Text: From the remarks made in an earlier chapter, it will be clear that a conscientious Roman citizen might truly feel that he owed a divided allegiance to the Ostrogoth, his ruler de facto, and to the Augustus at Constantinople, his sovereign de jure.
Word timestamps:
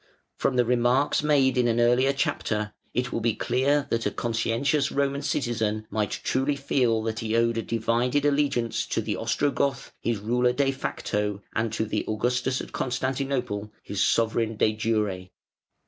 From 0.35 0.55
the 0.55 0.65
remarks 0.65 1.21
made 1.21 1.59
in 1.59 1.67
an 1.67 1.79
earlier 1.79 2.11
chapter, 2.11 2.73
it 2.91 3.11
will 3.11 3.19
be 3.19 3.35
clear 3.35 3.85
that 3.91 4.07
a 4.07 4.09
conscientious 4.09 4.91
Roman 4.91 5.21
citizen 5.21 5.85
might 5.91 6.21
truly 6.23 6.55
feel 6.55 7.03
that 7.03 7.19
he 7.19 7.35
owed 7.37 7.59
a 7.59 7.61
divided 7.61 8.25
allegiance 8.25 8.87
to 8.87 8.99
the 9.03 9.15
Ostrogoth, 9.15 9.93
his 9.99 10.17
ruler 10.17 10.53
de 10.53 10.71
facto, 10.71 11.43
and 11.53 11.71
to 11.73 11.85
the 11.85 12.03
Augustus 12.07 12.61
at 12.61 12.71
Constantinople, 12.71 13.71
his 13.83 14.01
sovereign 14.03 14.55
de 14.57 14.73
jure. 14.73 15.27